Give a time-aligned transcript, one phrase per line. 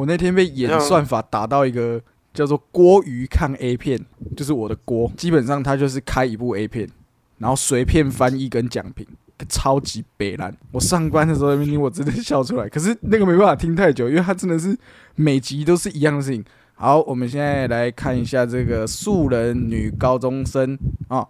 [0.00, 2.00] 我那天被演算法打到一个
[2.32, 4.00] 叫做“郭鱼看 A 片”，
[4.34, 6.88] 就是我的锅，基本上它就是开一部 A 片，
[7.36, 9.06] 然后随便翻译跟讲评，
[9.46, 10.56] 超级北烂。
[10.72, 12.66] 我上班的时候在听，我真的笑出来。
[12.66, 14.74] 可是那个没办法听太久，因为它真的是
[15.16, 16.42] 每集都是一样的事情。
[16.76, 20.78] 好，我们现在来看一下这个素人女高中生
[21.08, 21.28] 啊。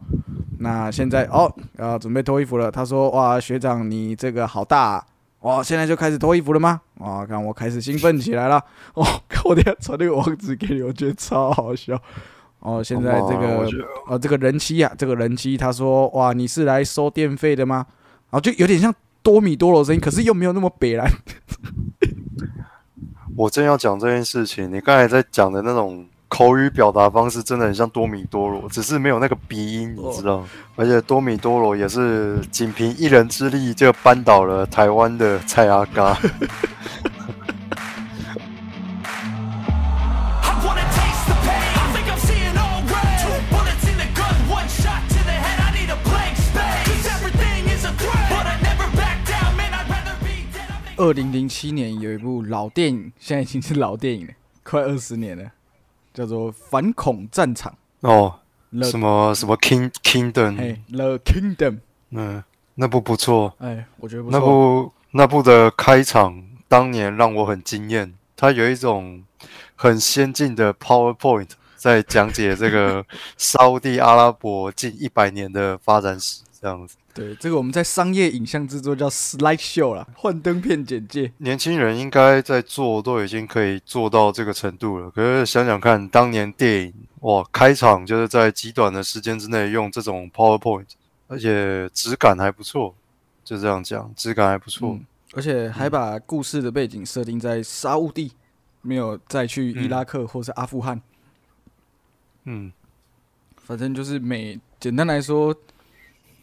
[0.61, 2.71] 那现在哦，要准备脱衣服了。
[2.71, 5.05] 他说：“哇，学长你这个好大
[5.41, 5.63] 哇！
[5.63, 6.81] 现在就开始脱衣服了吗？
[6.99, 8.63] 哇，看我开始兴奋起来了。
[8.95, 12.01] 哦，看我等下传那个网址给你，我觉得超好笑。
[12.59, 13.67] 哦，现在这个
[14.07, 17.87] 呃，这个人妻啊，这个人妻他说：哇，你是来收电费的吗？
[18.31, 21.11] 然后就有点像多米多罗声音，可是又没有那么北蓝。
[23.35, 30.47] ”我正要讲这件事情，你刚才在讲的那种口语表达方式，真的很像多米多罗，只是没有那个鼻音，你知道？
[30.77, 36.17] 而且多米多罗也是仅凭一人之力就扳倒了台湾的蔡阿嘎。
[50.97, 55.51] 二零零七年有一部老电影，现在已经是老电影了，快二十年了，
[56.13, 57.73] 叫做《反恐战场》
[58.09, 58.41] 哦，
[58.83, 61.79] 什么什么 King Kingdom，The Kingdom，
[62.11, 62.43] 嗯，
[62.75, 64.39] 那部不错，哎，我觉得不错。
[64.39, 69.23] 那部那部的开场当年让我很惊艳，它有一种
[69.77, 73.05] 很先进的 PowerPoint 在讲解这个
[73.37, 76.97] 沙地阿拉伯近一百年的发展史，这样子。
[77.13, 81.33] 对，这个我们在商业影像制作叫 slide show 啦，幻灯片简介。
[81.39, 85.11] 年轻人应该在做，都已经可以做到这个程度了。
[85.11, 90.87] 可是想想看，当年电影哇，开场就是在极短的时间之内用这种 PowerPoint，
[91.27, 92.95] 而且质感还不错，
[93.43, 94.97] 就这样讲，质感还不错，
[95.35, 98.33] 而且还把故事的背景设定在沙乌地，
[98.83, 101.03] 没有再去伊拉克或是阿富汗。
[102.45, 102.73] 嗯，
[103.57, 105.53] 反正就是美，简单来说。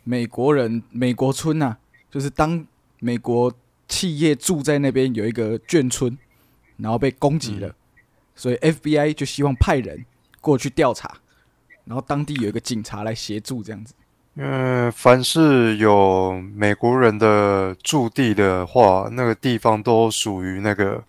[0.09, 1.75] 美国人，美国村呐，
[2.09, 2.65] 就是当
[2.99, 3.51] 美国
[3.89, 6.17] 企业住在那边有一个眷村，
[6.77, 7.75] 然后被攻击了，
[8.33, 10.05] 所以 FBI 就希望派人
[10.39, 11.17] 过去调查，
[11.83, 13.93] 然后当地有一个警察来协助这样子。
[14.35, 21.03] 嗯，凡是有美国人的驻地的话，那个地方都属于那个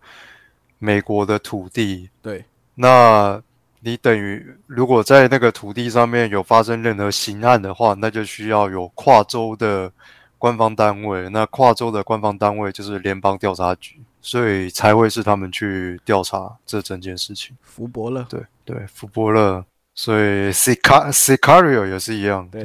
[0.80, 2.10] 美国的土地。
[2.20, 2.44] 对，
[2.74, 3.40] 那。
[3.80, 9.92] 你等于如果在那个土地上面有发生任何刑案的话，那就需要有跨州的
[10.36, 11.28] 官方单位。
[11.28, 17.56] 那跨州的官方单位就是联邦调查局，所以才会是他们去调查这整件事情。
[17.62, 19.64] 福伯勒，对对，福伯勒，
[19.94, 22.48] 所以 Sicar Sicario 也是一样。
[22.50, 22.64] 对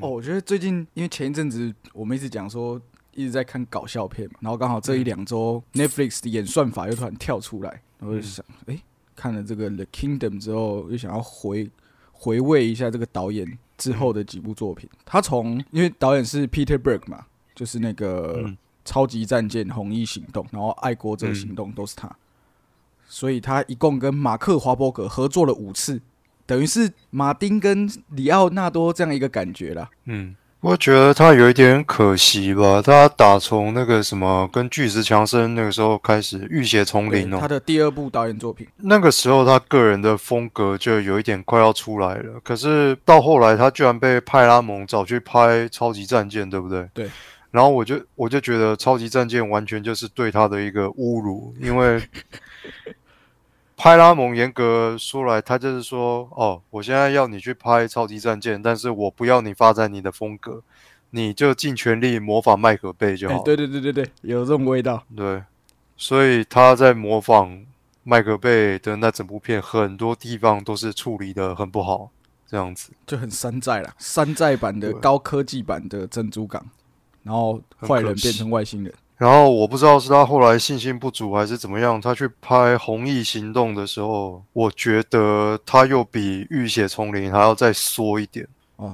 [0.00, 2.80] 哦，我觉得最近因为前一阵子我们一直讲说
[3.10, 8.78] 一直在看搞笑片嘛，然后刚好这一两周 Netflix 的演算法又突然跳出来，我就想，哎。
[9.14, 11.70] 看了这个《The Kingdom》之后，又想要回
[12.12, 14.88] 回味一下这个导演之后的几部作品。
[15.04, 18.42] 他从因为导演是 Peter Berg 嘛，就是那个
[18.84, 22.14] 《超级战舰》《红衣行动》，然后《爱国者行动》都是他，
[23.06, 26.00] 所以他一共跟马克华伯格合作了五次，
[26.46, 29.90] 等于是马丁跟里奥纳多这样一个感觉啦。
[30.04, 30.36] 嗯。
[30.62, 42.38] 我觉得他有一点可惜吧，他打从那个什么跟巨石强森那个时候开始浴血丛林哦，他的第二部导演作品，那个时候他个人的风格就有一点快要出来了。
[42.44, 46.88] 可是到后来他居然被派拉蒙找去拍超级战舰，对不对？
[46.94, 47.10] 对。
[47.50, 52.00] 然后我就我就觉得超级战舰完全就是对他的一个侮辱，因为。
[53.82, 60.62] 派拉蒙严格说来，他就是说，哦，我现在要你去拍超级战舰，但是我不要你发展你的风格，
[61.10, 63.42] 你就尽全力模仿麦克贝就好。
[63.42, 65.02] 对对对对对，有这种味道。
[65.16, 65.42] 对，
[65.96, 67.66] 所以他在模仿
[68.04, 72.08] 麦克贝的那整部片，很多地方都是处理的很不好，
[72.46, 76.64] 这样子就很山寨了，山寨版的高科技版的珍珠港，
[77.24, 78.94] 然后坏人变成外星人。
[79.22, 88.44] 然后我不知道是他后来信心不足还是怎么样，他去拍《红翼行动》的时候，我觉得他又比《浴血丛林》还要再缩一点，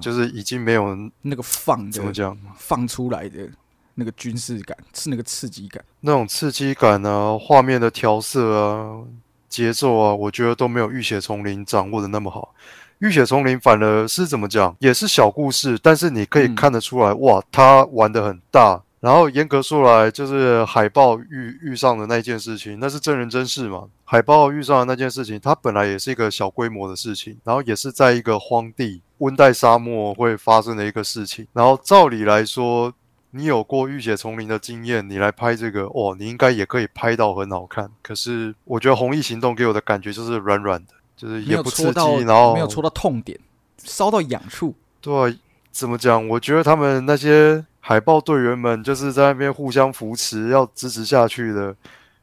[0.03, 3.49] 就是已经没有那个放怎么讲放出来的
[3.95, 9.01] 那个军事感，是那个刺激感，那种刺激感啊，画面的调色啊，
[9.49, 12.55] 节奏啊，我觉得都没有《浴血丛林》掌握的那么好。
[12.99, 18.83] 《浴血丛林》反而是怎么讲，也是小故事，但是你可以看得出来，哇，他玩的很大。
[19.00, 23.85] 然后严格说来，就是海豹遇遇上的那件事情，那是真人真事嘛？
[24.05, 31.47] 海豹遇上的那件事情，它本来也是一个小规模的事情，然后也是在一个荒地、温带沙漠会发生的一个事情。
[31.53, 32.93] 然后照理来说，
[33.31, 37.89] 你有过《浴血丛林》的经验，你来拍这个，哦，你应该也可以拍到很好看。
[38.03, 43.39] 可是我觉得《红翼行动》给我的感觉就是软软的，就是也不刺激，然后没有戳到痛点，
[43.85, 44.75] 烧到痒处。
[45.00, 45.33] 对啊，
[45.71, 46.27] 怎么讲？
[46.27, 51.75] 我觉得他们那些海豹队员们就是在那边互相扶持，要支持下去的。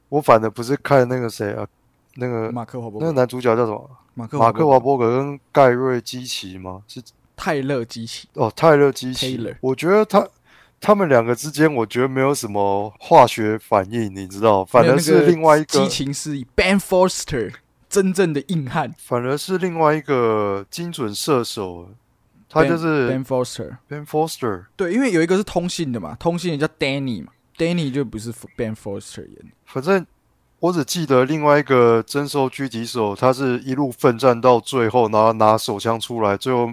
[0.10, 1.66] 我反而不是看那个谁啊，
[2.18, 3.90] 那个马克华伯格，那个男主角叫什么？
[4.14, 6.84] 马克马克华华伯格跟盖瑞基奇吗？
[6.88, 7.02] 是
[7.36, 9.56] 泰勒基奇，哦，泰勒基奇 Taylor。
[9.60, 10.28] 我觉得他
[10.80, 14.64] 他们两个之间，我觉得没有什么化学反应，你知道？
[14.64, 17.52] 反而是另外一个激个，情是以 Ben Foster
[17.90, 21.90] 真正的硬汉，反而是另外一个精准射手，
[22.50, 23.78] 他就是 Ben Foster。
[23.88, 24.66] Ben Foster。
[24.76, 29.48] 对，因为有一个是通信的嘛，通信的叫 Danny 嘛，Danny 就不是 Ben Foster 演的。
[29.66, 30.06] 反正
[30.60, 36.72] 我只记得另外一个征收狙击手，他是一路奋战到最后，然后拿手枪出来，最后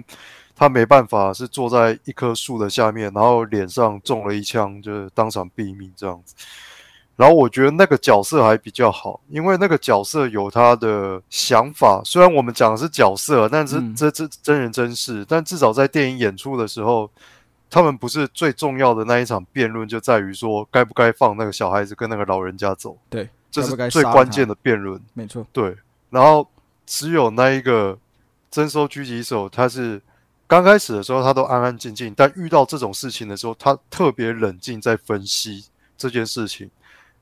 [0.55, 6.35] 他没办法，是坐在一棵树的下面，然后脸上中了一枪，就是当场毙命这样子。
[7.15, 12.01] 然后我觉得那个角色还比较好，因为那个角色有他的想法。
[12.03, 17.07] 虽然我们讲的是角色，但是嗯这这真人真事，但至少在电影演出的时候，
[17.69, 22.97] 他们不是最重要的那一场辩论，就在于说该不该放那个小孩子跟那个老人家走。
[23.11, 24.99] 对，这是最关键的辩论。
[25.13, 25.75] 没错，对，
[26.09, 26.47] 然后
[26.87, 27.95] 只有那一个
[28.49, 30.01] 征收狙击手，他是
[30.47, 35.65] 刚开始的时候他都安安静静，但遇到这种事情的时候，他特别冷静，在分析
[35.95, 36.71] 这件事情。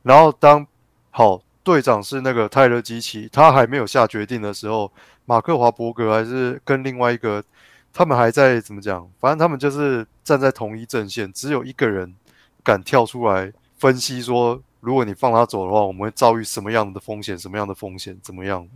[0.03, 0.65] 然后当
[1.09, 4.91] 好队长是那个泰勒基奇，他还没有下决定的时候，
[5.25, 7.43] 马克华伯格还是跟另外一个，
[7.93, 9.07] 他们还在怎么讲？
[9.19, 12.13] 反正他们就是站在同一阵线，只有一个人
[12.63, 17.37] 敢跳出来分析说，如果你放他走的话，我们会遭遇什么样的风险？
[17.37, 18.17] 什么样的风险？
[18.21, 18.67] 怎么样？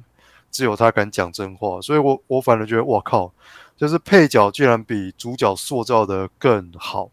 [0.51, 3.30] 只有他敢讲真话，所以我我反而觉得，我靠，
[3.75, 7.10] 就是配角居然比主角塑造的更好，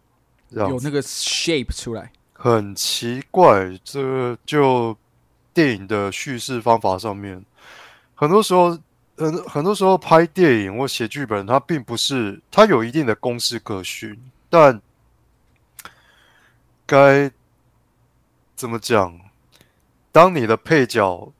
[0.50, 2.12] 有那个 shape 出来。
[2.44, 4.96] 很奇怪，这就
[5.54, 7.40] 电影的叙事方法上面，
[8.16, 8.76] 很多时候，
[9.16, 14.82] 很很多时候拍电影或写剧本，它并不是它有一定的公式可循，但
[16.84, 17.30] 该
[18.56, 19.20] 怎么讲？
[20.10, 21.32] 当你的配角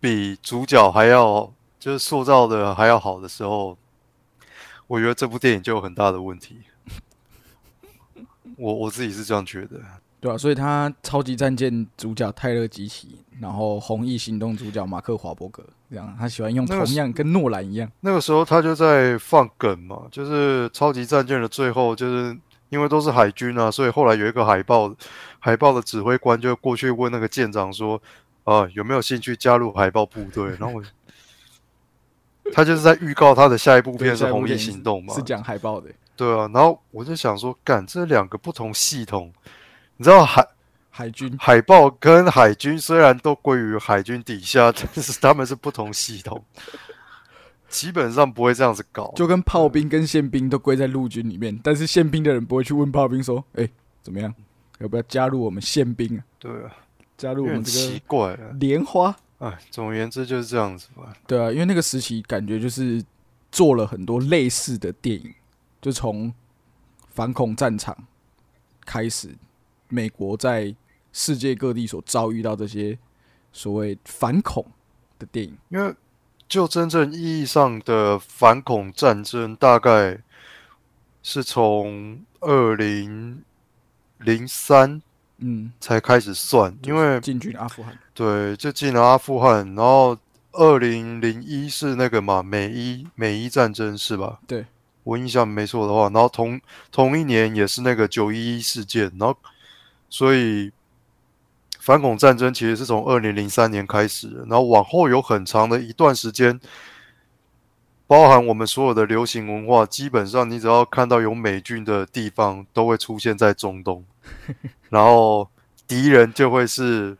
[0.00, 3.78] 比主角还要就是塑造的还要好的时候，
[4.88, 6.62] 我觉得这部电影就有很大的问题。
[8.56, 9.80] 我我自己是这样觉得。
[10.24, 22.34] 对啊，所以他超级战舰主角泰勒基奇，然后红翼行动主角马克华伯格，这样他喜欢用同样跟诺兰一样，那个时候他就在放梗嘛，就是超级战舰的最后，就是
[22.70, 24.94] 因为都是海军啊，所以后来有一个海豹，
[25.40, 28.00] 海豹的指挥官就过去问那个舰长说
[28.44, 30.82] ：“啊，有没有兴趣加入海豹部队？” 然后我，
[32.50, 36.48] 他就是在预告他的下一部片是《红翼行动》嘛是，讲海豹的，对啊。
[36.54, 39.30] 然后我就想说，干这两个不同系统，
[39.96, 40.46] 你知道海
[40.90, 46.44] 海军海豹跟海军虽然都归于海军底下，但是他们是不同系统，
[47.68, 49.12] 基本上不会这样子搞。
[49.16, 53.68] 就跟炮兵跟宪兵都归在陆军里面，但是宪兵的人不会去问炮兵说：“哎、
[54.02, 54.32] 怎么样，
[54.78, 56.24] 要不要加入我们宪兵啊？
[56.38, 56.70] 对啊，
[57.16, 58.38] 加入我们这个奇怪啊。
[58.60, 63.02] 莲花哎，总而言之就是这样子吧。？”对啊，因为那个时期感觉就是
[63.50, 65.34] 做了很多类似的电影，
[65.80, 66.32] 就从
[67.10, 67.96] 反恐战场
[68.86, 69.34] 开始，
[69.94, 70.74] 美国在
[71.12, 72.98] 世界各地所遭遇到这些
[73.52, 74.66] 所谓反恐
[75.18, 75.56] 的电影。
[75.68, 75.94] 因为
[76.48, 80.18] 就真正意义上的反恐战争，大概
[81.22, 83.42] 是从二零
[84.18, 85.00] 零三
[85.38, 90.16] 嗯，才开始算，因为进军阿富汗，对，就进了阿富汗，然后
[90.52, 94.38] 二零零一是那个嘛美伊美伊战争是吧？
[94.46, 94.64] 对，
[95.02, 96.60] 我印象没错的话，然后同
[96.92, 99.36] 同一年也是那个九一一事件，然后
[100.14, 100.70] 所以
[101.80, 106.60] 反恐战争其实是从二零零三年开始的，然后往后有很长的一段时间，
[108.06, 114.04] 包含我们所有的流行文化，基本上你只要看到有美军的地方，都会出现在中东，
[114.88, 115.50] 然后
[115.88, 117.16] 敌人就会是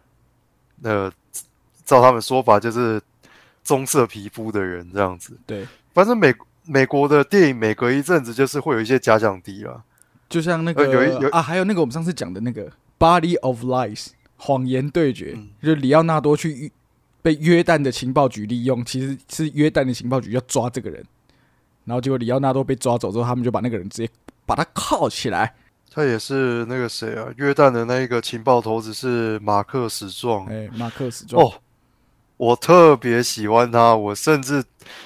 [0.85, 1.11] 呃，
[1.85, 3.03] 照他们说法就是
[3.65, 5.37] 棕色皮肤的人这样子。
[5.45, 6.33] 对，反正美
[6.65, 9.83] 美国的电影每隔一阵子就是会有一些假想敌啦。
[10.29, 12.63] 就像那个、呃有一有啊，还有那个我们上次讲的那个
[12.99, 16.71] 《Body of Lies》谎言对决，嗯就是里奥纳多去约
[17.23, 21.05] 被约旦的情报局利用，其实是约旦的情报局要抓这个人，
[21.85, 24.13] 然后结果里奥纳多被抓走之后，他们就把那个人直接
[24.45, 25.55] 把他铐起来。
[25.91, 30.45] 他也是那个谁啊，约旦的那一个情报头子是马克史壮。
[30.47, 31.55] 哎，马克史壮，哦，
[32.37, 34.65] 我特别喜欢他，我甚至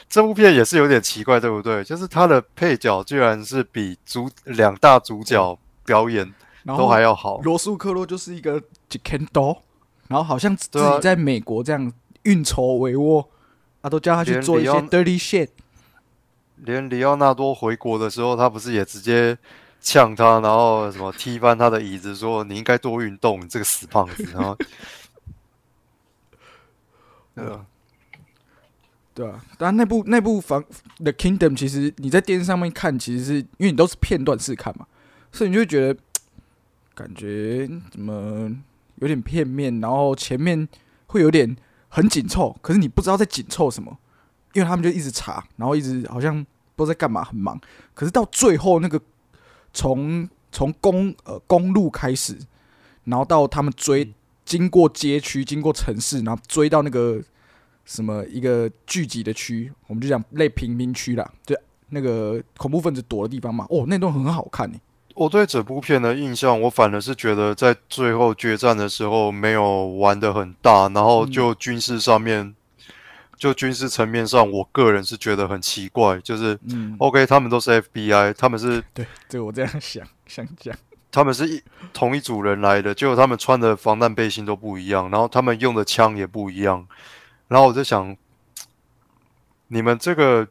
[0.09, 1.85] 这部片也是有点奇怪，对不对？
[1.85, 6.33] 就是他的配角居然是比主两大主角表演
[6.65, 7.39] 然后都还要好。
[7.39, 9.63] 罗素克洛就是一个 j k e n d o
[10.09, 13.27] 然后好像自对啊己在美国这样运筹帷幄，
[13.83, 15.49] 啊，都叫他去做一些 dirty shit。
[16.57, 19.37] 连里奥纳多回国的时候，他不是也直接
[19.81, 24.25] 呛他，然后什么踢翻他的椅子，说你应该多运动，你这个死胖子。
[24.35, 24.57] 然后，
[27.35, 27.65] 呃，
[29.15, 30.65] 对啊，但那部那部房
[30.97, 34.87] The Kingdom，其实你在电视上面看，其实是因为你都是片段式看嘛，
[35.31, 36.01] 所以你就会觉得
[36.99, 38.51] 感觉怎么
[38.97, 40.69] 有点片面，然后前面
[41.07, 41.57] 会有点
[41.89, 43.97] 很紧凑，可是你不知道在紧凑什么，
[44.55, 47.57] 因为他们就一直查，然后一直好像不知道在干嘛，很忙。
[47.95, 49.01] 可是到最后那个
[49.73, 52.37] 从从公呃公路开始，
[53.05, 54.13] 然后到他们追，
[54.45, 57.23] 经过街区，经过城市，然后追到那个
[57.85, 61.55] 什么一个聚集的区，我们就讲类贫民区啦，就
[61.91, 63.65] 那个恐怖分子躲的地方嘛。
[63.71, 64.81] 哦，那段很好看诶、
[65.19, 72.55] 我对整部片的印象，我反而是觉得在最后决战的时候没有玩的很大，然后就军事上面，
[73.37, 80.73] 就军事层面上，我个人是觉得很奇怪，就是嗯，OK，他们都是 FBI，他们是 对，对我这样想想讲，
[81.11, 81.61] 他们是一
[81.93, 86.87] 同一组人来的，结果他们穿的防弹背心都不一样，然后他们用的枪也不一样，
[87.49, 88.17] 然后我就想，
[89.67, 90.47] 你们这个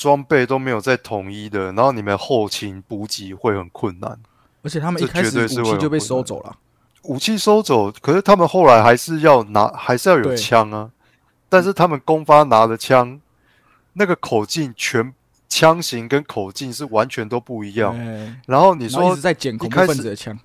[0.00, 4.18] 装备都没有在统一的，然后你们后勤补给会很困难。
[4.62, 6.56] 而且他们一这开始武器就被收走了，
[7.02, 10.90] 武器收走，可是他们后来还是要拿，还是要有枪啊。
[11.50, 13.20] 但是他们公发拿的枪，
[13.92, 15.12] 那个口径全
[15.50, 17.94] 枪型跟口径是完全都不一样。
[17.98, 20.38] 哎然后你说一直在捡恐怖分子的枪，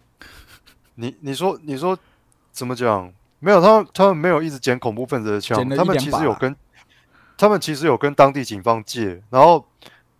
[0.95, 1.97] 你你说你说
[2.51, 3.09] 怎么讲？
[3.39, 6.53] 没有，他们他们没有一直捡恐怖分子的枪他们其实有跟
[7.37, 9.65] 他们其实有跟当地警方借，然后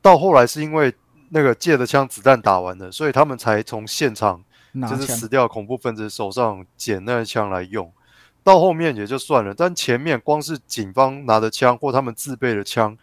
[0.02, 0.94] 到后来是因为
[1.30, 4.44] 那个借的枪子弹打完了，所以他们才从现场
[4.90, 7.92] 就是死掉恐怖分子手上捡那个枪来用。
[8.44, 12.96] 到后面也就算了，但前面光是警方拿的枪或他们自备的枪，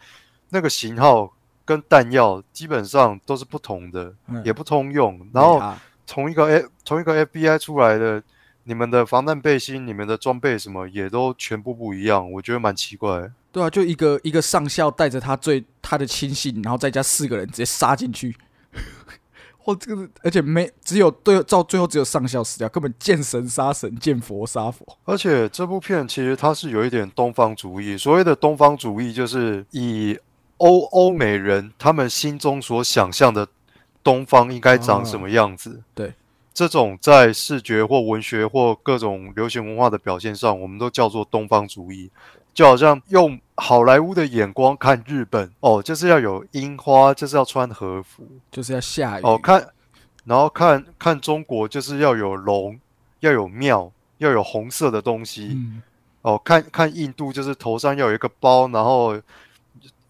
[0.51, 1.33] 那个型号
[1.65, 5.29] 跟弹药基本上都是不同的，嗯也不通用。
[5.33, 8.23] 然后啊同一个 F 同一个 FBI 出来的，
[8.65, 13.33] 你们的防弹背心、你们的装备什么也都全部不一样，我觉得蛮奇怪的。
[13.53, 18.35] 对啊，就一个一个上校带着他最他的亲信，然后再加四个人直接杀进去。
[19.67, 24.85] 哇，这个而且没只有对到最后只有上校死掉，根本见神杀神，见佛杀佛。
[25.05, 30.19] 而且这部片其实它是有一点东方主义，所谓的东方主义就是以
[30.57, 33.47] 欧欧美人他们心中所想象的
[34.03, 35.83] 东方应该长什么样子。
[35.95, 36.15] 对，
[36.53, 42.11] 这种在视觉或文学或各种流行文化的表现上，我们都叫做东方主义。
[42.55, 49.23] 就好像用好莱坞的眼光看日本，哦，就是要有樱花，就是要穿和服，就是要下雨。
[49.23, 49.67] 哦，看，
[50.25, 52.79] 然后看看中国就是要有龙，
[53.21, 55.53] 要有庙，要有红色的东西。
[55.55, 55.83] 嗯，
[56.23, 59.19] 哦，看看印度就是头上要有一个包，然后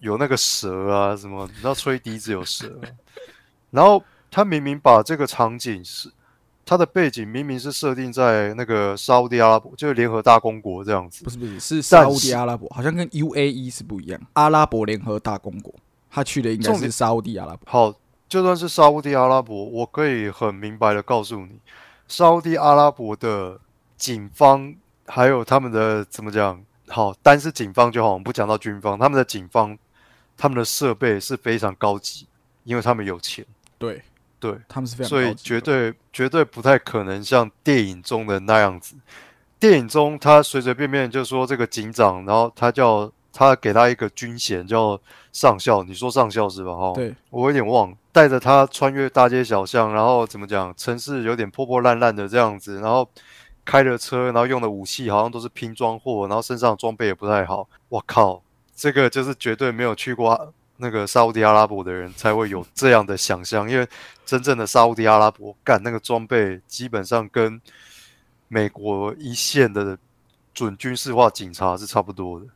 [0.01, 2.67] 有那个蛇啊什么，你知道吹笛子有蛇。
[2.83, 2.89] 啊，
[3.71, 6.11] 然后他明明把这个场景是
[6.73, 15.75] 他的背景明明是设定在那个沙烏地阿拉伯，就是联合大公国这样子不，是不是是沙烏但是地阿拉伯，好像跟 UAE 是不一样，阿拉伯联合大公国，
[16.11, 17.71] 他去的应该是沙烏地阿拉伯。
[17.71, 17.95] 好，
[18.27, 21.61] 就算是沙烏地阿拉伯，我可以很明白的告诉你，
[22.09, 23.61] 沙烏地阿拉伯的
[23.99, 24.75] 警方
[25.05, 26.59] 还有他们的怎么讲？
[26.89, 29.77] 好，单是警方就好，我们不讲到军方，他们的警方，
[30.39, 32.27] 他们的设备是非常高级，
[32.65, 33.45] 因为他们有钱，
[33.77, 34.01] 对
[34.43, 38.97] 对，他们是非常所以绝对绝对不太可能像电影中的那样子。
[39.61, 46.75] 电影中他随随便便就说这个警长，然后他叫他给他一个军衔叫上校，你说上校是吧？
[46.75, 53.09] 哈，对我有点忘，带着他穿越大街小巷，然后怎么讲，城市有点破破烂烂的这样子，然后
[53.65, 57.69] 开着车，然后用的武器好像都是拼装货，然后身上装备也不太好。
[57.89, 58.43] 我靠，
[58.75, 60.53] 这个就是绝对没有去过
[60.83, 63.89] 那个沙烏地阿拉伯的人才会有这样的想象，因为
[64.27, 67.61] 真正的沙烏地阿拉伯干那个装备基本上跟
[68.49, 69.97] 美国一线的
[70.53, 72.47] 准军事化警察是差不多的，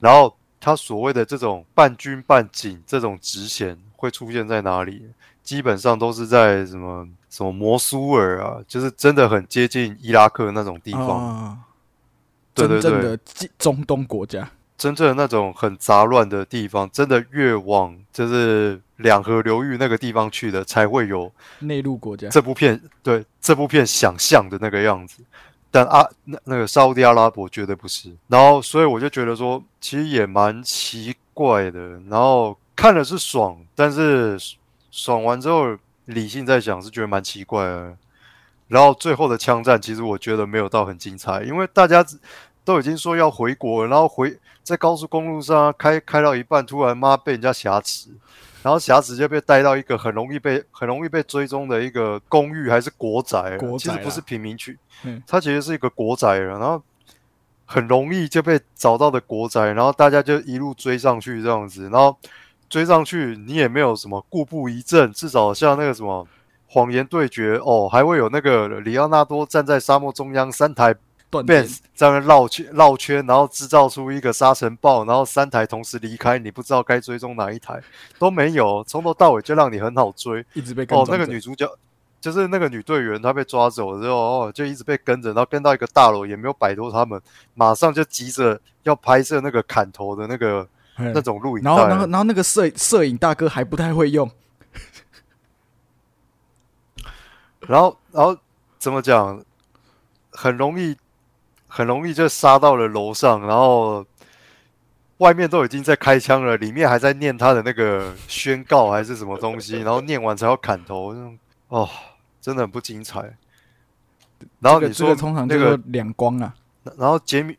[0.00, 5.08] 然后他所谓的这种半军半警这种职衔会出现在哪里？
[5.44, 11.58] 基本上都是在什么什么摩苏尔啊，就是真的很接近伊拉克那种地方，啊，
[12.52, 22.28] 对对对，真正的中中东国家，真正的那种很杂乱的地方，真的越往就是两河流域那个地方去的，才会有内陆国家。
[22.28, 25.22] 这部片对这部片想象的那个样子。
[25.70, 28.10] 但啊，那那个沙烏地阿拉伯绝对不是。
[28.28, 32.00] 然后，所以我就觉得说，其实也蛮奇怪的。
[32.08, 34.38] 然后看了是爽，但是
[34.90, 37.94] 爽完之后，理性在想是觉得蛮奇怪的。
[38.68, 42.04] 然后最后的枪战，其实我觉得没有到很精彩，因为大家
[42.68, 48.10] 都已经说要回国了，然后回在高速公路上开开到一半，突然妈被人家挟持，
[48.62, 56.82] 然后挟持就被带到一个很容易被很容易被追踪的一个公寓还是国宅，国宅其实不是贫民区嗯，它其实是一个国宅了，然后
[57.64, 62.14] 很容易就被找到的国宅，然后大家就一路追上去这样子，然后
[62.68, 66.28] 追上去你也没有什么固步一阵，至少像那个什么。
[66.70, 70.94] 谎言对决哦，还会有那个里奥纳多站在沙漠中央，三台
[71.30, 77.82] 断电 Benz 在那绕圈绕圈，然后制造出一个沙尘暴，然后三台同时离开，你不知道该追踪哪一台
[78.18, 80.44] 都没有，从头到尾就让你很好追。
[80.54, 81.70] 一直被跟哦，那个女主角
[82.20, 87.20] 就是那个女队员，她被抓走之后，哦，就一直被跟着，然后跟到一个大楼，也没有摆脱他们，
[87.54, 90.66] 马上就急着要拍摄那个砍头的那个
[90.96, 94.30] 那种录影然后，然后，然后那个摄摄影大哥还不太会用，
[97.68, 98.36] 然后，然后
[98.78, 99.44] 怎么讲？
[100.30, 100.96] 很容易，
[101.68, 104.04] 很容易就杀到了楼上，然后
[105.18, 111.88] 外面都已经在开枪了，里面还在念他的那个宣告还是什么东西，然后念完才要砍头，那种哦，
[112.40, 113.36] 真的很不精彩。
[114.60, 116.54] 然后你说这个通常那个两光啊，
[116.96, 117.56] 然后杰米，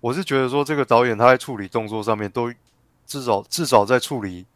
[0.00, 2.52] 我是觉得说这个导演他在处理动作上面都
[3.06, 4.46] 至少至少在处理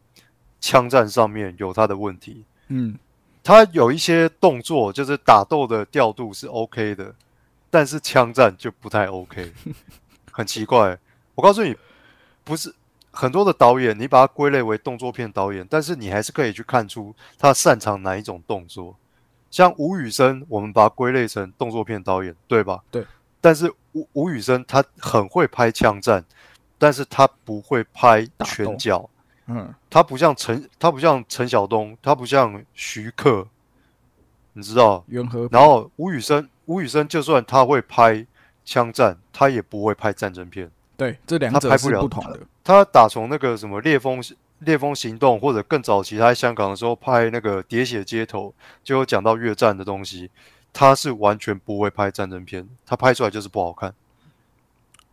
[0.59, 2.43] 枪战上面有他的问题。
[2.69, 2.97] 嗯，
[3.43, 7.13] 他有一些动作就是打斗的调度是 OK 的，
[7.73, 9.51] 但是枪战就不太 OK，
[10.31, 10.95] 很奇怪。
[11.33, 11.75] 我告诉你，
[12.43, 12.71] 不是
[13.09, 18.95] 很多的导演，你把它归类为动作片导演，但是你还是可以去看出他擅长哪一种动作。
[19.49, 22.83] 像吴宇森，我们把它归类成动作片导演，对吧？
[22.91, 23.03] 对。
[23.41, 26.23] 但是吴吴宇森他很会拍枪战，
[26.77, 29.09] 但是他不会拍拳脚。
[29.47, 33.47] 嗯，他不像陈，他不像陈晓东，他不像徐克，
[34.53, 35.03] 你知道？
[35.07, 38.25] 袁和然后吴宇森，吴宇森就算他会拍
[38.63, 40.69] 枪战，他也不会拍战争片。
[40.95, 42.39] 对，这两者是不同的。
[42.63, 44.23] 他打从那个什么烈风
[44.59, 50.29] 烈风行动，或者更早期他在香港的时候拍那个喋血街头，就有讲到越战的东西，
[50.71, 53.93] 他是完全不会拍战争片，他拍出来就是不好看。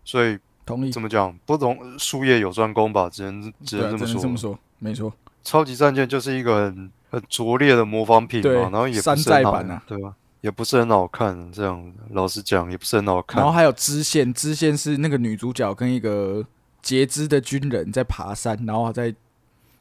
[0.04, 4.20] 所以同意，嗯怎么讲，不同术业有专攻吧，只能只能这么说。
[4.20, 5.12] 这么说，没错。
[5.42, 10.14] 超级战舰就是一个很很拙劣的模仿品嘛，然后也不山是很好寨版啊对吧？
[10.40, 13.52] 也不是很好看，这样老实讲也不是很好看然后。
[13.52, 16.44] 还有支线，支线是那个女主角跟一个
[16.80, 19.14] 截肢的军人在爬山，然后在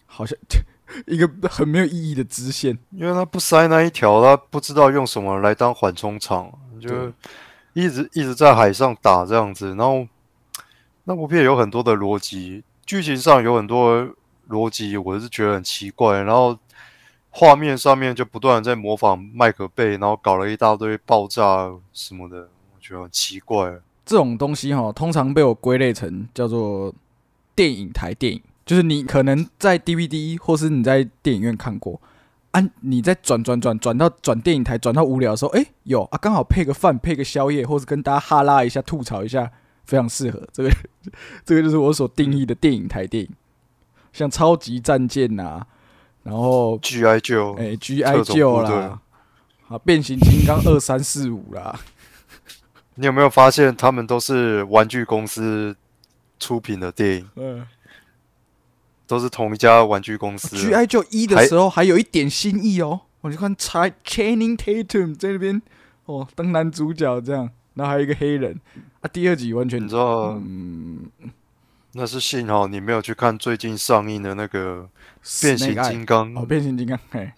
[0.05, 0.37] 好像
[1.07, 2.77] 一个很没有意义的支线。
[2.91, 7.11] 因为他不塞那一条，他不知道用什么来当缓冲场，就
[7.73, 9.69] 一直一直在海上打这样子。
[9.75, 10.05] 然后
[11.05, 14.05] 那部片有很多的逻辑，剧情上有很多
[14.49, 16.21] 逻辑，我是觉得很奇怪。
[16.21, 16.57] 然后
[17.31, 23.79] 画面上面就不断在模仿麦克贝，然后搞了一大堆爆炸什么的，我觉得很奇怪。
[24.05, 26.93] 这种东西哈，通常被我归类成叫做
[27.55, 32.01] 电影台电影，就是你可能在 DVD 或是你在电影院看过，
[32.49, 39.51] 啊，你在转转转转到转电影台转到无聊的时候，哎、有啊，刚好配个饭配个宵夜，或是跟大家哈拉一下吐槽一下，
[39.85, 40.41] 非常适合。
[40.51, 40.71] 这个
[41.45, 43.29] 这个就是我所定义的电影台电影，
[44.11, 45.67] 像超级战舰呐，
[46.29, 47.19] 然后 G.I.
[47.19, 48.99] 就哎、G I 特种救啦，
[49.67, 51.79] 啊变形金刚二三四五啦，
[52.95, 55.75] 你有没有发现他们都是玩具公司
[56.39, 57.65] 出品的电影，嗯。
[59.07, 60.55] 都是同一家玩具公司。
[60.55, 65.59] G I 就一的时候还有一点新意哦，我就看 Ch Channing Tatum 在那边
[66.05, 68.61] 哦当男主角这样，然后还有一个黑人。
[69.01, 71.09] 啊，第二集完全你知道，嗯，
[71.99, 74.87] 那是幸好你没有去看最近上映的那个
[75.41, 77.29] 变形金刚，哦，变形金刚，嘿，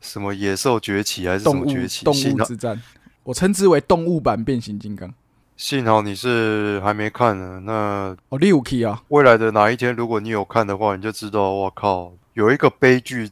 [0.00, 2.04] 什么野兽崛起还是什么崛起？
[2.04, 2.82] 动物之战，
[3.22, 5.14] 我称之为动物版变形金刚。
[5.56, 7.60] 幸好你是还没看呢。
[7.64, 13.30] 那哦，六 K 啊，未来的哪一天，如果你有看的话，你就知道，我靠，有一个悲剧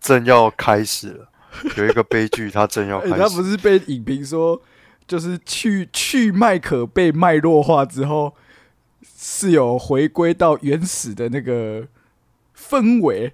[0.00, 1.28] 正要开始了。
[1.76, 3.22] 有一个悲剧，它正要 哎、开始。
[3.22, 4.58] 他不是被影评说，
[5.06, 8.34] 就是去去麦可被脉络化之后，
[9.24, 11.86] 是有回归到原始的那个
[12.58, 13.32] 氛围。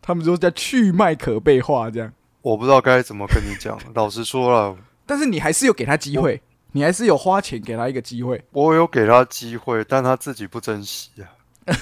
[0.00, 2.12] 他们说叫去麦可被化这样，
[2.42, 3.76] 我不知道该怎么跟你讲。
[3.94, 8.40] 老实说了，但是你还是有给他机会，你还是有花钱给他一个机会。
[8.52, 11.26] 我有给他机会，但他自己不珍惜啊。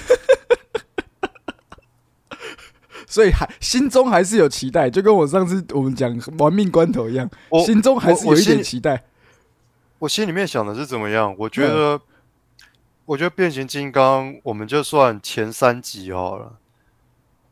[3.05, 9.03] 所以还心中还是有期待，就跟我上次我们讲玩命关头一样，我心中还是有一点期待。
[9.99, 11.35] 我心里面想的是怎么样？
[11.37, 12.01] 我觉嗯得，
[13.05, 16.57] 我觉得变形金刚，我们就算前三集好了。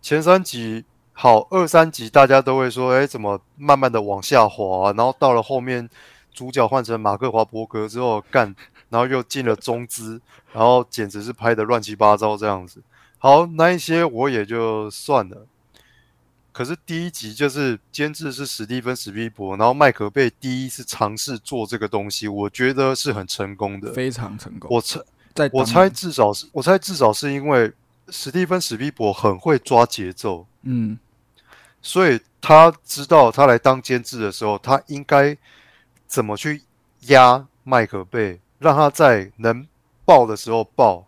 [0.02, 5.88] 前三集好二三集大家都会说，哎，怎么慢慢的往下滑，然后到了后面
[6.34, 8.56] 主角换成马克华伯格之后干，
[8.90, 10.20] 然后又进了中资，
[10.52, 12.82] 然后简直是拍的乱七八糟这样子。
[13.20, 15.46] 好，那一些我也就算了。
[16.52, 24.70] 可是第一集就是监制是史蒂芬史皮伯，然后麦克贝第一次尝试做这个东西，我觉得是很成功的，非常成功。
[24.76, 25.00] 我猜，
[25.34, 27.72] 在我猜至少是，我猜至少是因为
[28.10, 30.98] 史蒂芬史皮博很会抓节奏，嗯，
[31.82, 35.38] 所以他知道他来当监制的时候，他应该
[36.08, 36.62] 怎么去
[37.08, 39.66] 压麦克贝，让他在能
[40.06, 41.06] 爆的时候爆。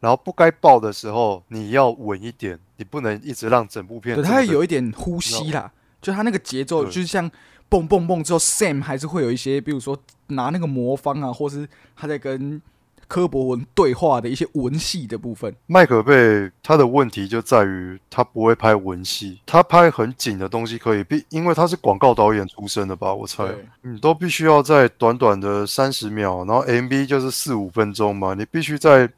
[0.00, 4.14] 然后不该爆的时候，你要稳一点，你不能一直让整部片。
[4.14, 7.28] 对，他有一点呼吸啦，就他那个节奏，就是像
[7.68, 12.62] 蹦蹦蹦之后，Sam 还是会有一些，比如说拿那个魔方啊，或是他在跟
[13.08, 15.52] 柯博文对话的一些文戏的部分。
[15.66, 23.12] 麦克贝他的问题就在于他不会拍文戏，他拍很紧的东西可以，必因为他是广告导演出身的吧？
[23.12, 23.44] 我猜，
[23.82, 29.10] 你都必须要在短短的三十秒，然后 MV 就是四五分钟嘛，你必须在。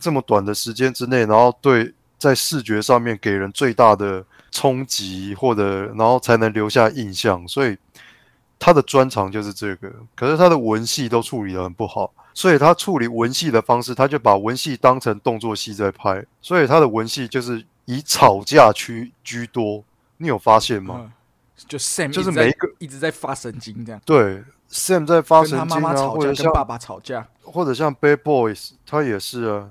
[0.00, 7.76] 这么短的时间之内，然后对在视觉上面给人最大的冲击，或者然后才能留下印象，所以
[8.60, 9.92] 他的专长就是这个。
[10.14, 19.82] 可是他的文戏都处理的很不好，所以他处理文戏的方式，他就把文戏当成动作戏在拍，所以他的文戏就是以吵架区居多。
[20.18, 21.12] 你有发现吗？
[21.66, 24.00] 就 Sam 就是每一个一直在发神经这样。
[24.04, 29.70] 对，Sam 在发神经啊，或者跟爸爸吵架，或者像 Bad Boys，他也是啊。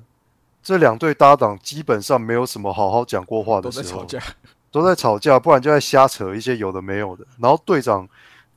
[0.62, 4.24] 这两对搭档基本上没有什么好好讲过话的时候，都在吵架，
[4.70, 7.26] 都在吵架，不然就在瞎扯一些有的没有的。
[7.40, 8.06] 然后队长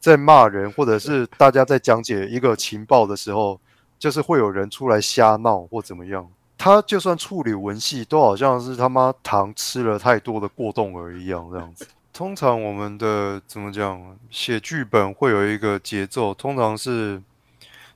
[0.00, 3.60] 在骂人，或者是大家在讲解一个情报的时候，
[4.00, 6.28] 就是会有人出来瞎闹或怎么样。
[6.58, 11.86] 他就算处理文戏，都好像是他妈糖吃了太多的过动儿一样这样子。
[12.12, 17.22] 通常我们的怎么讲，写剧本会有一个节奏，通常是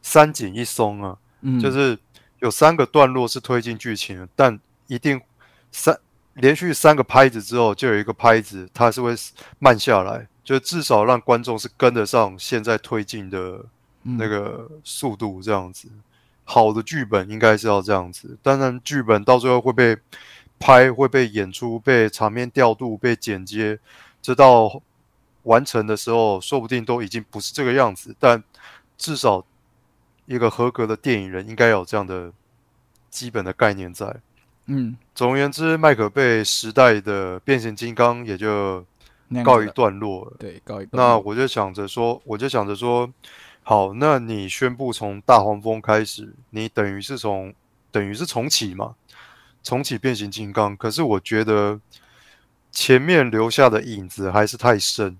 [0.00, 1.18] 三紧一松啊，
[1.60, 1.98] 就是。
[2.40, 5.18] 有三个段落是推进剧情，但一定
[5.72, 5.98] 三
[6.34, 9.14] 连续三个拍子之后，就有一个拍子，它是会
[9.58, 13.64] 慢下来，就至少让观众是跟得上现在推进的
[14.04, 15.88] 那个速度，这样子。
[16.44, 19.96] 好的剧本应该是要这样子，当然剧本到最后会被
[20.58, 23.78] 拍、会被演出、被场面调度、被剪接，
[24.22, 24.80] 直到
[25.42, 28.42] 完成的时候，说不定都已经不是这个样子，但
[28.96, 29.44] 至少。
[30.26, 32.32] 一个合格的电影人应该有这样的
[33.10, 34.06] 基本的概念在。
[34.64, 38.82] 嗯，总而言之，麦克贝时代的变形金刚也就
[39.44, 40.32] 告一段落了。
[40.38, 40.92] 对，告一段。
[40.92, 43.06] 那我就想着说，我就想着说，
[43.66, 47.54] 好，那你宣布从大黄蜂开始，你等于是从
[47.90, 48.94] 等于是重启嘛？
[49.62, 50.76] 重启变形金刚。
[50.76, 51.80] 可是我觉得
[52.70, 55.18] 前面留下的影子还是太深，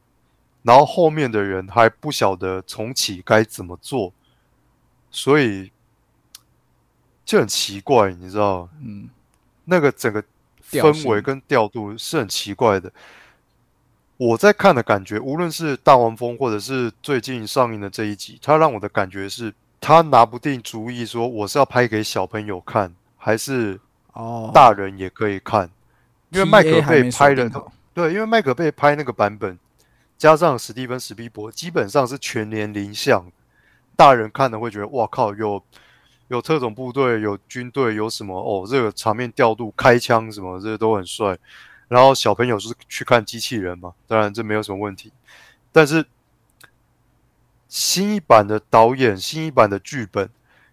[0.62, 4.12] 然后后面的人还不晓得重启该怎么做。
[5.10, 5.72] 所以
[7.24, 8.68] 就很奇怪，你知道？
[8.82, 9.08] 嗯，
[9.64, 10.22] 那个整个
[10.70, 12.92] 氛围跟调度是很奇怪的。
[14.16, 23.80] 我在看的感觉，无论是大黄蜂，或者是最近上映的这一集，他让我的感觉是，他拿不定主意，说我是要拍给小朋友看，还是
[24.12, 25.68] 哦大人也可以看。
[26.30, 27.50] 因为麦克被拍的，
[27.92, 29.58] 对，因为麦克被拍那个版本，
[30.16, 33.24] 加上史蒂芬史皮伯，基本上是全年龄向。
[33.96, 35.62] 大人看了会觉得哇靠，有
[36.28, 38.66] 有特种部队，有军队，有什么哦？
[38.68, 41.38] 这个场面调度、开枪什么，这些都很帅。
[41.88, 43.92] 然后小朋友是去看机器人嘛？
[44.06, 45.12] 当然这没有什么问题。
[45.72, 46.04] 但是
[47.68, 50.28] 新一版的导演、新一版的剧本，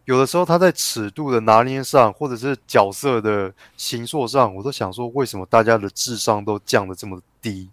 [0.06, 7.70] 有的时候他在尺度的拿捏上，或者是角色的形塑上，我都想说，为什么大家的智商都降的这么低？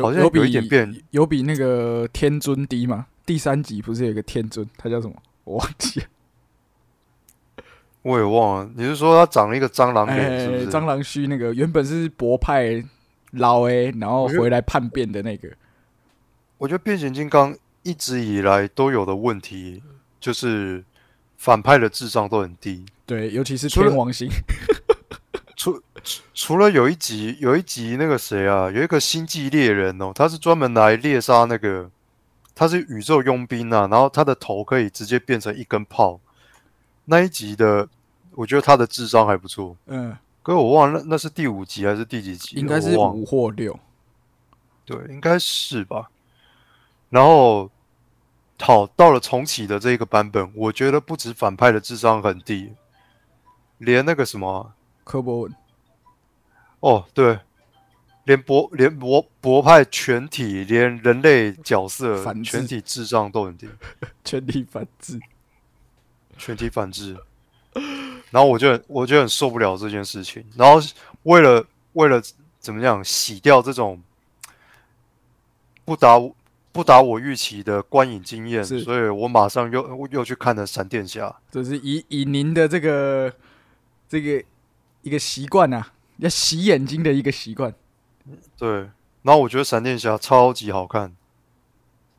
[0.00, 3.06] 好像有一点变，有比那个天尊低吗？
[3.26, 5.14] 第三集不是有一个天尊，他叫什么？
[5.44, 6.06] 我忘记了，
[8.02, 8.70] 我也忘了。
[8.76, 10.68] 你是说他长了一个蟑螂脸，是不是？
[10.68, 12.82] 蟑螂须那个原本是博派
[13.32, 15.48] 老 A，然后回来叛变的那个。
[16.58, 19.82] 我觉得变形金刚一直以来都有的问题，
[20.18, 20.84] 就是
[21.36, 22.84] 反派的智商都很低。
[23.06, 24.28] 对，尤其是天王星。
[25.56, 25.82] 除
[26.32, 31.90] 除了有一集，有一集那个谁啊，有一个星际猎人哦，他是专门来猎杀那个。
[32.52, 36.20] 他是宇宙佣兵啊，然后他的头可以直接变成一根炮。
[37.10, 37.88] 那一集的，
[38.36, 39.76] 我觉得他的智商还不错。
[39.86, 42.56] 嗯，可是我忘了那那是第五集还是第几集？
[42.56, 43.76] 应该是五或六。
[44.84, 46.08] 对，应该是吧。
[47.08, 47.68] 然后，
[48.60, 52.74] 好，到了重启的这个版本，我觉得不止反派的智商很低，
[53.78, 55.54] 连那个什么科博文，
[56.78, 57.40] 哦，对，
[58.22, 63.68] 连博连博博派全体连人类角色全体智商都很低，
[64.24, 65.18] 全体反制。
[66.40, 67.16] 全体反制。
[68.30, 70.80] 然后我就很我就很受不了这件事情，然后
[71.24, 72.22] 为了为了
[72.58, 74.00] 怎么样洗掉这种
[75.84, 76.16] 不达
[76.70, 81.26] 不达我预期的观影经验，所以我马上又又去看了《闪电侠》。
[81.50, 83.32] 这是以以您的这个
[84.08, 84.44] 这个
[85.02, 87.74] 一个习惯啊，要洗眼睛的一个习惯。
[88.56, 88.88] 对，
[89.22, 91.16] 然后我觉得《闪电侠》超级好看，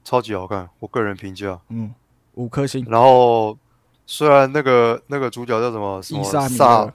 [0.03, 1.61] 超级好看，我个人评价。
[1.69, 1.93] 嗯，
[2.33, 2.85] 五颗星。
[2.89, 3.57] 然后
[4.13, 6.93] 虽然那个那个主角叫什么什么伊萨米萨勒，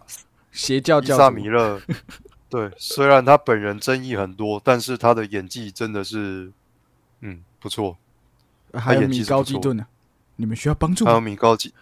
[0.52, 1.81] 邪教伊萨米勒，
[2.50, 6.52] 对，虽然他本人争议很多，但是他的演技真的是，
[7.22, 7.96] 嗯，不错。
[8.74, 9.87] 还有米高基顿呢，
[10.37, 11.20] 你们需要帮助还有？
[11.22, 11.72] 米高基，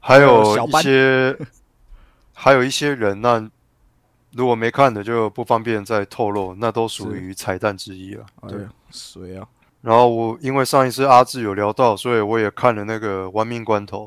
[0.00, 1.38] 还有有一些，
[2.34, 3.48] 还有一些人，那
[4.32, 8.26] 如果没看的就不方便再透露，那都属于彩蛋之一了。
[8.48, 9.46] 对谁啊？
[9.82, 14.06] 然后我因为上一次阿志有聊到，所以我也看了那个《玩命关头》。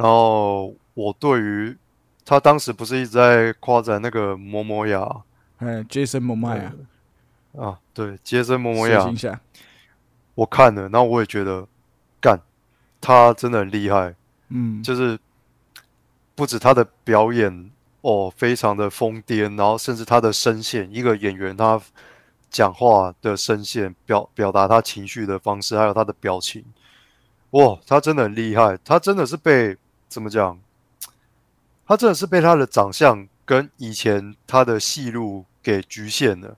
[0.00, 1.76] 然后我对于
[2.24, 5.06] 他当时不是一直在夸赞那个摩摩亚？
[5.58, 6.72] 嗯，Jason m o m a 啊，
[7.58, 9.40] 啊，对，杰森摩摩亚水行，侠，
[10.34, 11.66] 我看了，然后我也觉得，
[12.18, 12.40] 干，
[12.98, 14.14] 他真的很厉害，
[14.48, 15.18] 嗯，就是
[16.34, 21.78] 不止他的表演哦，非常的疯癫，然后甚至他的声线，一个演员他
[22.48, 26.64] 讲话的声线表表达他情绪的方式，还有他的表情，
[27.50, 29.76] 哇，他真的很厉害，他真的是被
[30.10, 30.58] 怎么讲？
[31.86, 36.56] 他真的是被他的长相跟以前他的戏路给局限了。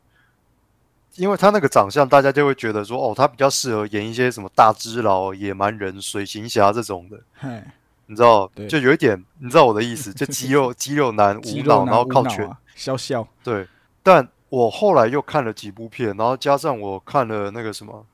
[1.16, 7.20] 因为他那个长相，大家就会觉得说，哦，他比较适合演一些什么大只佬、野蛮人、水行侠这种的。
[7.34, 7.62] 嗨，
[8.06, 12.50] 你知道对，就有一点，你知道我的意思， 就肌肉肌肉男 无脑，然后靠拳。
[12.74, 13.68] 笑笑，对，
[14.02, 18.06] 但我后来又看了几部片，然后加上我看了那个什么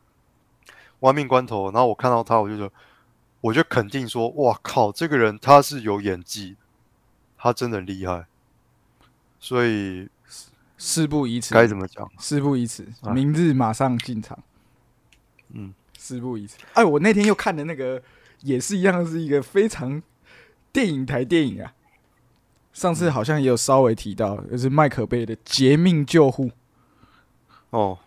[0.98, 2.72] 《亡命关头》，然后我看到他，我就觉得，
[3.40, 6.56] 我就肯定说，哇靠，这个人他是有演技，
[7.36, 8.26] 他真的厉害。
[9.38, 10.08] 所以
[10.76, 12.10] 事不宜迟，该怎么讲？
[12.18, 14.36] 事不宜迟，哎明日马上进场。
[15.50, 16.56] 嗯，事不宜迟。
[16.72, 18.02] 哎，我那天又看的那个
[18.40, 20.02] 也是一样，是一个非常
[20.72, 21.72] 电影台电影啊。
[22.72, 26.46] 上次好像也有稍微提到，就是麦可贝的《劫命救护》。
[27.70, 27.98] 哦，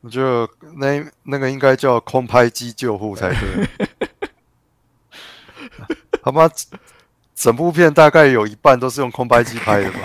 [0.00, 3.88] 我觉得那那个应该叫空拍机救护才对。
[6.30, 6.50] 他妈，
[7.34, 9.98] 整部片大概有一半都是用空拍机拍的吧？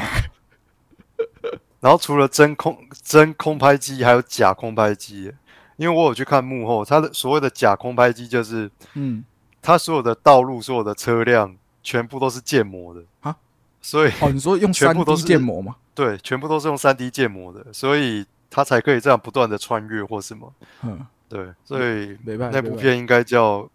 [1.80, 5.32] 然后除了真空真空拍机，还有假空拍机。
[5.76, 9.24] 因为我有去看幕后，他的所谓的假空拍机，就是嗯，
[9.60, 13.36] 它所有的道路、所有的车辆，全部都是建模的啊。
[13.82, 15.76] 所以哦，你说用全部都是建模吗？
[15.96, 20.54] 对，全部都是用三 D 建模的，所以他才可以这样不断的穿越或什么。
[20.84, 23.68] 嗯，对，所以没办法，那部片应该叫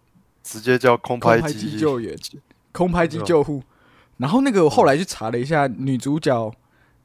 [0.43, 2.17] 直接叫空拍机救援，
[2.71, 3.63] 空拍机救护。
[4.17, 6.51] 然后那个我后来去查了一下，女主角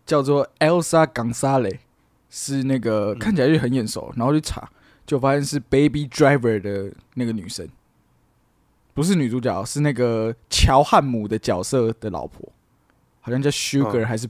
[0.04, 1.78] 叫做 Elsa Gonzalez，
[2.28, 4.68] 是那个嗯看起来就很眼熟，然后去查
[5.06, 7.68] 就发现是 Baby Driver 的那个女生，
[8.94, 12.50] 不是女主角，是那个乔汉姆的角色的老婆，
[13.20, 14.28] 好像叫 Sugar、嗯还是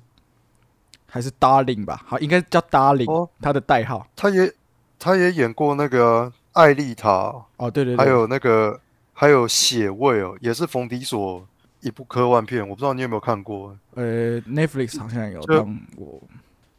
[1.06, 2.02] 还是 Darling 吧？
[2.04, 4.06] 好，应该叫 Darling，、哦她的代号。
[4.16, 4.52] 她也
[4.98, 8.80] 她也演过那个艾丽塔，哦，对对对，还有那个
[9.14, 11.46] 还有血味哦，也是冯迪所
[11.80, 13.74] 一部科幻片，我不知道你有没有看过。
[13.94, 16.20] 呃 Netflix 好像有，就但我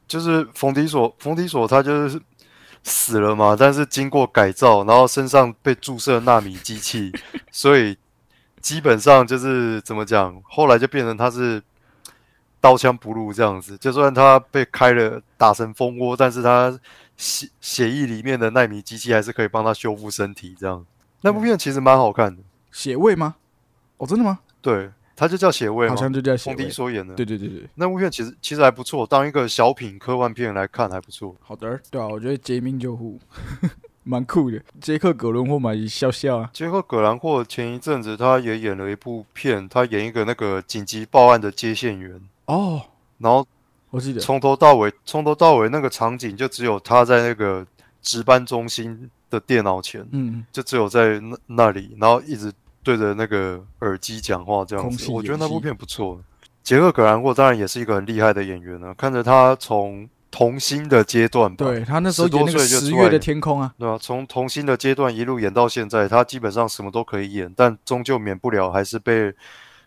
[0.08, 2.22] 就是冯迪所，冯迪所他就是
[2.84, 7.12] 死了嘛，但是经过改造，然后身上被注射纳米机器，
[7.52, 7.98] 所以
[8.60, 11.62] 基本上就是怎么讲，后来就变成他是
[12.60, 13.78] 刀枪不入这样子。
[13.78, 16.78] 就算他被开了打成蜂窝，但是他
[17.16, 20.86] 血血液里面的纳米机器还是可以帮他修复身体这样。
[21.22, 23.36] 那部片其实蛮好看的，血味吗？
[23.98, 24.40] 哦，真的吗？
[24.62, 26.70] 对，它就叫血味，好像就叫血冯迪味。
[26.70, 27.16] 所演的。
[27.16, 31.36] 对对对对，那部片其实其实还不错，当一个小品科幻片来看还不错。
[31.40, 33.20] 好的，对啊，我觉得《劫命救护》
[34.04, 34.62] 蛮酷的。
[34.80, 42.82] 杰克·葛伦霍嘛也笑笑啊，杰克·葛兰霍前一阵子他也演了一部片，他演一个那个紧急报案的接线员，哦，
[43.18, 43.48] 然后
[43.90, 47.66] 我记得，从头到尾，从头到尾那个场景就只有他在那个
[48.02, 52.52] 值班中心的电脑前，嗯，就只有在那那里，然后一直
[52.84, 55.12] 对着那个耳机讲话这样子。
[55.12, 56.20] 我觉得那部片不错。
[56.64, 69.34] 杰克·葛兰霍当然也是一个很厉害的演员呢，看着他从童星的阶段吧，对他那时候多演那个岁就十月的天空啊，对啊，从童星的阶段一路演到现在，他基本上什么都可以演，但终究免不了还是被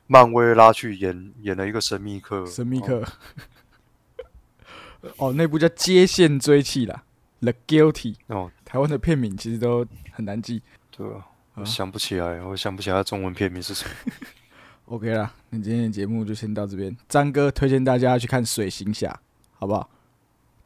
[0.07, 2.38] 漫威拉去演演了一个神秘客。
[2.38, 3.03] 哦，神秘客。
[5.18, 7.03] 哦，那部叫《接线追气》啦，
[7.44, 8.14] 《The Guilty》。
[8.29, 10.61] 哦，台湾的片名其实都很难记。
[10.94, 11.07] 对
[11.54, 13.90] 啊，想不起来，我想不起来中文片名是什么。
[14.85, 16.94] OK 啦，那今天的节目就先到这边。
[17.09, 19.09] 张哥推荐大家去看《水行侠》，
[19.59, 19.88] 好不好？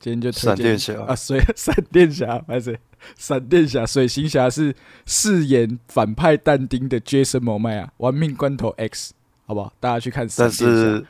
[0.01, 2.77] 今天就推荐闪电侠啊，水 闪电侠还是
[3.17, 3.87] 闪电侠？
[3.87, 4.75] 水行侠是
[5.07, 9.15] 饰演反派但丁的 Jason m o m a 啊，玩命关头 X，
[9.47, 9.73] 好不好？
[9.79, 10.77] 大家去看闪但电侠。
[10.77, 11.07] 是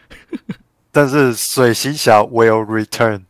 [0.94, 3.22] 但是水行侠 will return，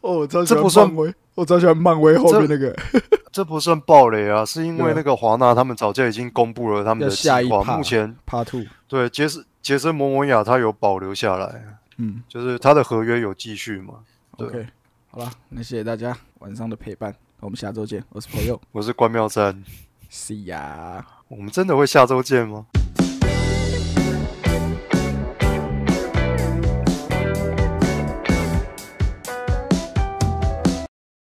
[0.00, 2.74] 哦，我超喜欢这不算漫威，我超喜欢漫威后面那个
[3.30, 8.64] 这不算暴雷啊，是因为那个华纳他们早就已经公布了他们的计要下一划，目前 Part Two。
[8.88, 11.62] 对杰森杰森摩摩亚他有保留下来，
[11.98, 13.94] 嗯就是他的合约有继续嘛。
[14.36, 14.66] 对，OK，
[15.10, 19.62] 好了，那谢谢大家晚上的陪伴，我们下周见，我是朋友 我是关妙山
[20.10, 21.02] ，，See ya。
[21.28, 22.66] 我们真的会下周见吗？